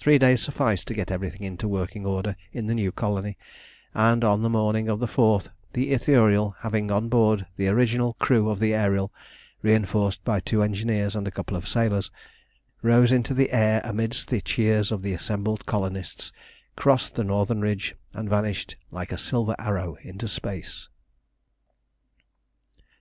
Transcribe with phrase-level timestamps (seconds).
[0.00, 3.38] Three days sufficed to get everything into working order in the new colony,
[3.94, 8.50] and on the morning of the fourth the Ithuriel, having on board the original crew
[8.50, 9.12] of the Ariel,
[9.62, 12.10] reinforced by two engineers and a couple of sailors,
[12.82, 16.32] rose into the air amidst the cheers of the assembled colonists,
[16.74, 20.88] crossed the northern ridge, and vanished like a silver arrow into space.